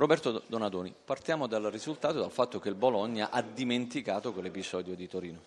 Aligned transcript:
Roberto 0.00 0.44
Donadoni, 0.46 0.94
partiamo 1.04 1.46
dal 1.46 1.64
risultato, 1.64 2.20
dal 2.20 2.30
fatto 2.30 2.58
che 2.58 2.70
il 2.70 2.74
Bologna 2.74 3.28
ha 3.30 3.42
dimenticato 3.42 4.32
quell'episodio 4.32 4.94
di 4.94 5.06
Torino. 5.06 5.40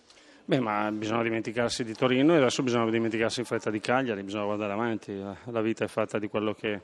Beh, 0.44 0.60
ma 0.60 0.92
bisogna 0.92 1.24
dimenticarsi 1.24 1.82
di 1.82 1.92
Torino 1.92 2.34
e 2.34 2.36
adesso 2.36 2.62
bisogna 2.62 2.88
dimenticarsi 2.88 3.40
in 3.40 3.46
fretta 3.46 3.68
di 3.68 3.80
Cagliari, 3.80 4.22
bisogna 4.22 4.44
guardare 4.44 4.72
avanti. 4.72 5.20
La 5.46 5.60
vita 5.60 5.82
è 5.82 5.88
fatta 5.88 6.20
di 6.20 6.28
quello 6.28 6.54
che, 6.54 6.80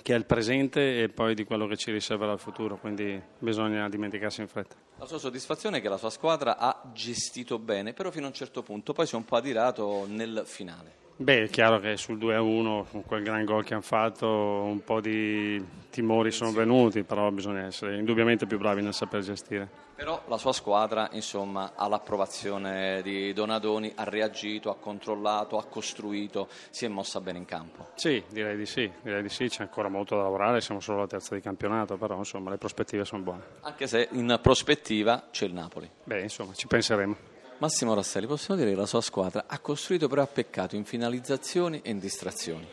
che 0.00 0.14
è 0.14 0.16
il 0.16 0.24
presente 0.24 1.02
e 1.02 1.10
poi 1.10 1.34
di 1.34 1.44
quello 1.44 1.66
che 1.66 1.76
ci 1.76 1.92
riserverà 1.92 2.32
il 2.32 2.38
futuro, 2.38 2.78
quindi 2.78 3.20
bisogna 3.40 3.86
dimenticarsi 3.90 4.40
in 4.40 4.48
fretta. 4.48 4.76
La 4.96 5.04
sua 5.04 5.18
soddisfazione 5.18 5.76
è 5.76 5.80
che 5.82 5.90
la 5.90 5.98
sua 5.98 6.08
squadra 6.08 6.56
ha 6.56 6.80
gestito 6.94 7.58
bene, 7.58 7.92
però 7.92 8.10
fino 8.10 8.24
a 8.24 8.28
un 8.28 8.34
certo 8.34 8.62
punto, 8.62 8.94
poi 8.94 9.06
si 9.06 9.16
è 9.16 9.18
un 9.18 9.26
po' 9.26 9.36
adirato 9.36 10.06
nel 10.08 10.44
finale. 10.46 11.04
Beh, 11.18 11.44
è 11.44 11.48
chiaro 11.48 11.80
che 11.80 11.96
sul 11.96 12.18
2-1, 12.18 12.90
con 12.90 13.02
quel 13.02 13.22
gran 13.22 13.46
gol 13.46 13.64
che 13.64 13.72
hanno 13.72 13.82
fatto, 13.82 14.28
un 14.28 14.84
po' 14.84 15.00
di 15.00 15.64
timori 15.88 16.30
sono 16.30 16.52
venuti, 16.52 17.04
però 17.04 17.30
bisogna 17.30 17.64
essere 17.64 17.96
indubbiamente 17.96 18.44
più 18.44 18.58
bravi 18.58 18.82
nel 18.82 18.92
saper 18.92 19.22
gestire. 19.22 19.66
Però 19.94 20.22
la 20.28 20.36
sua 20.36 20.52
squadra, 20.52 21.08
insomma, 21.12 21.72
ha 21.74 21.88
l'approvazione 21.88 23.00
di 23.00 23.32
Donadoni, 23.32 23.90
ha 23.94 24.04
reagito, 24.04 24.68
ha 24.68 24.76
controllato, 24.76 25.56
ha 25.56 25.64
costruito, 25.64 26.48
si 26.68 26.84
è 26.84 26.88
mossa 26.88 27.18
bene 27.22 27.38
in 27.38 27.46
campo. 27.46 27.86
Sì, 27.94 28.22
direi 28.28 28.58
di 28.58 28.66
sì, 28.66 28.90
direi 29.00 29.22
di 29.22 29.30
sì, 29.30 29.48
c'è 29.48 29.62
ancora 29.62 29.88
molto 29.88 30.16
da 30.16 30.22
lavorare, 30.22 30.60
siamo 30.60 30.80
solo 30.80 30.98
alla 30.98 31.06
terza 31.06 31.34
di 31.34 31.40
campionato, 31.40 31.96
però 31.96 32.18
insomma 32.18 32.50
le 32.50 32.58
prospettive 32.58 33.06
sono 33.06 33.22
buone. 33.22 33.42
Anche 33.62 33.86
se 33.86 34.06
in 34.12 34.38
prospettiva 34.42 35.28
c'è 35.30 35.46
il 35.46 35.54
Napoli. 35.54 35.90
Beh, 36.04 36.20
insomma, 36.20 36.52
ci 36.52 36.66
penseremo. 36.66 37.16
Massimo 37.58 37.94
Rasselli, 37.94 38.26
possiamo 38.26 38.60
dire 38.60 38.72
che 38.72 38.76
la 38.76 38.84
sua 38.84 39.00
squadra 39.00 39.44
ha 39.46 39.58
costruito 39.60 40.08
però 40.08 40.20
ha 40.20 40.26
peccato 40.26 40.76
in 40.76 40.84
finalizzazioni 40.84 41.80
e 41.82 41.88
in 41.88 41.98
distrazioni. 41.98 42.68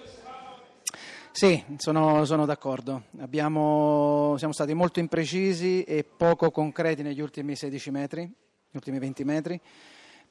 Sì, 1.32 1.64
sono, 1.78 2.26
sono 2.26 2.46
d'accordo. 2.46 3.04
Abbiamo, 3.20 4.36
siamo 4.38 4.52
stati 4.52 4.74
molto 4.74 5.00
imprecisi 5.00 5.84
e 5.84 6.04
poco 6.04 6.52
concreti 6.52 7.02
negli 7.02 7.22
ultimi 7.22 7.56
16 7.56 7.92
metri, 7.92 8.24
gli 8.24 8.76
ultimi 8.76 9.00
20 9.00 9.24
metri, 9.24 9.62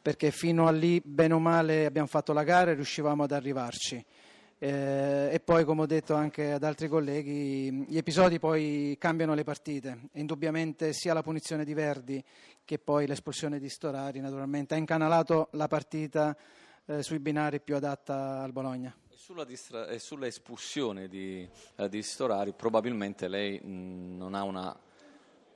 perché 0.03 0.31
fino 0.31 0.67
a 0.67 0.71
lì, 0.71 1.01
bene 1.03 1.33
o 1.33 1.39
male, 1.39 1.87
abbiamo 1.87 2.07
fatto 2.07 2.35
la 2.35 2.45
gara 2.45 2.73
e 2.73 2.75
riuscivamo 2.75 3.23
ad 3.23 3.33
arrivarci. 3.33 4.05
Eh, 4.65 5.29
e 5.33 5.41
poi, 5.41 5.65
come 5.65 5.83
ho 5.83 5.87
detto 5.87 6.15
anche 6.15 6.53
ad 6.53 6.63
altri 6.63 6.87
colleghi, 6.87 7.85
gli 7.89 7.97
episodi 7.97 8.39
poi 8.39 8.95
cambiano 8.97 9.35
le 9.35 9.43
partite. 9.43 10.03
Indubbiamente 10.13 10.93
sia 10.93 11.13
la 11.13 11.23
punizione 11.23 11.65
di 11.65 11.75
Verdi 11.75 12.23
che 12.65 12.79
poi 12.79 13.09
l'espulsione 13.09 13.59
di 13.59 13.69
Storari 13.69 14.21
naturalmente 14.21 14.75
ha 14.75 14.77
incanalato 14.77 15.49
la 15.55 15.67
partita 15.67 16.37
eh, 16.87 17.03
sui 17.03 17.19
binari 17.19 17.59
più 17.61 17.75
adatta 17.75 18.41
al 18.41 18.53
Bologna. 18.53 18.97
E 19.11 19.17
sulla, 19.17 19.43
distra- 19.43 19.89
e 19.89 19.99
sulla 19.99 20.29
espulsione 20.29 21.09
di, 21.09 21.45
eh, 21.75 21.89
di, 21.89 22.01
Storari 22.01 22.53
probabilmente 22.53 23.27
lei 23.27 23.59
mh, 23.59 24.17
non 24.17 24.37
ha 24.37 24.45
una 24.45 24.79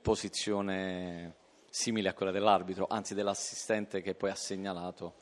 posizione 0.01 1.33
simile 1.69 2.09
a 2.09 2.13
quella 2.13 2.33
dell'arbitro, 2.33 2.87
anzi 2.89 3.13
dell'assistente 3.13 4.01
che 4.01 4.15
poi 4.15 4.31
ha 4.31 4.35
segnalato. 4.35 5.13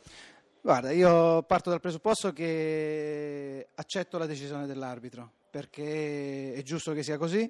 Guarda, 0.66 0.89
io 0.89 1.44
parto 1.44 1.70
dal 1.70 1.80
presupposto 1.80 2.33
che 2.33 3.44
accetto 3.75 4.17
la 4.17 4.25
decisione 4.25 4.65
dell'arbitro, 4.65 5.31
perché 5.49 6.53
è 6.53 6.61
giusto 6.63 6.93
che 6.93 7.03
sia 7.03 7.17
così. 7.17 7.49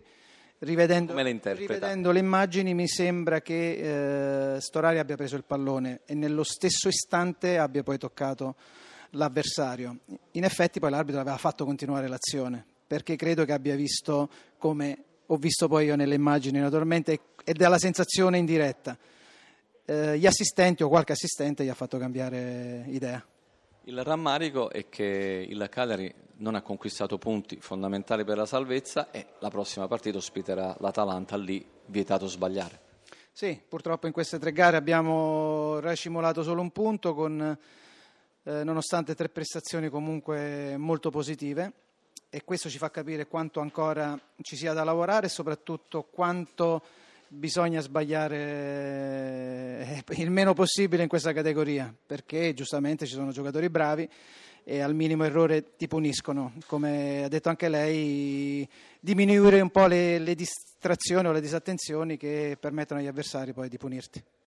Rivedendo, 0.60 1.14
le, 1.14 1.40
rivedendo 1.54 2.12
le 2.12 2.20
immagini 2.20 2.74
mi 2.74 2.88
sembra 2.88 3.42
che 3.42 4.56
eh, 4.56 4.62
Storari 4.62 5.00
abbia 5.00 5.18
preso 5.18 5.36
il 5.36 5.44
pallone 5.44 6.02
e 6.06 6.14
nello 6.14 6.44
stesso 6.44 6.88
istante 6.88 7.58
abbia 7.58 7.84
poi 7.84 7.98
toccato 7.98 8.56
l'avversario. 9.12 10.00
In 10.32 10.44
effetti 10.46 10.80
poi 10.80 10.92
l'arbitro 10.92 11.20
aveva 11.20 11.38
fatto 11.38 11.66
continuare 11.66 12.08
l'azione, 12.08 12.66
perché 12.88 13.16
credo 13.18 13.44
che 13.44 13.52
abbia 13.52 13.76
visto 13.76 14.30
come 14.58 14.98
ho 15.26 15.36
visto 15.36 15.68
poi 15.68 15.86
io 15.86 15.96
nelle 15.96 16.16
immagini 16.16 16.60
naturalmente 16.60 17.20
ed 17.44 17.62
è 17.62 17.68
la 17.68 17.78
sensazione 17.78 18.38
indiretta 18.38 18.98
eh, 19.86 20.18
gli 20.18 20.26
assistenti 20.26 20.84
o 20.84 20.90
qualche 20.90 21.14
assistente 21.14 21.64
gli 21.64 21.70
ha 21.70 21.74
fatto 21.74 21.98
cambiare 21.98 22.86
idea. 22.88 23.24
Il 23.88 24.04
rammarico 24.04 24.72
è 24.72 24.90
che 24.90 25.46
il 25.48 25.68
Cagliari 25.70 26.12
non 26.38 26.56
ha 26.56 26.64
conquistato 26.64 27.20
punti 27.20 27.60
fondamentali 27.62 28.24
per 28.24 28.36
la 28.36 28.48
salvezza 28.48 29.12
e 29.12 29.28
la 29.38 29.50
prossima 29.50 29.88
partita 29.88 30.18
ospiterà 30.18 30.76
l'Atalanta, 30.80 31.38
lì 31.38 31.64
vietato 31.86 32.26
sbagliare. 32.26 32.80
Sì, 33.32 33.62
purtroppo 33.68 34.08
in 34.08 34.12
queste 34.12 34.40
tre 34.40 34.52
gare 34.54 34.76
abbiamo 34.76 35.80
racimolato 35.82 36.42
solo 36.42 36.62
un 36.62 36.72
punto, 36.72 37.14
con, 37.14 37.58
eh, 38.42 38.64
nonostante 38.64 39.14
tre 39.14 39.30
prestazioni 39.30 39.88
comunque 39.90 40.78
molto 40.78 41.12
positive 41.12 41.72
e 42.32 42.44
questo 42.44 42.70
ci 42.70 42.80
fa 42.80 42.90
capire 42.90 43.28
quanto 43.28 43.60
ancora 43.60 44.20
ci 44.42 44.56
sia 44.56 44.74
da 44.74 44.84
lavorare 44.84 45.28
e 45.28 45.30
soprattutto 45.30 46.08
quanto 46.10 46.82
bisogna 47.36 47.82
sbagliare 47.82 48.38
eh, 50.08 50.22
il 50.22 50.32
meno 50.32 50.54
possibile 50.54 51.04
in 51.04 51.10
questa 51.10 51.34
categoria, 51.34 51.94
perché 52.06 52.54
giustamente 52.54 53.06
ci 53.06 53.14
sono 53.14 53.32
giocatori 53.32 53.70
bravi 53.70 54.10
e 54.64 54.80
al 54.80 54.96
minimo 54.96 55.24
errore 55.24 55.76
ti 55.76 55.88
puniscono. 55.88 56.54
Come 56.66 57.26
ha 57.26 57.28
detto 57.28 57.50
anche 57.50 57.70
lei, 57.70 58.68
diminuire 59.00 59.62
un 59.62 59.70
po' 59.70 59.86
le, 59.86 60.18
le 60.18 60.34
distrazioni 60.34 61.28
o 61.28 61.32
le 61.32 61.42
disattenzioni 61.42 62.18
che 62.18 62.58
permettono 62.60 63.00
agli 63.00 63.08
avversari 63.08 63.54
poi 63.54 63.70
di 63.70 63.78
punirti. 63.78 64.24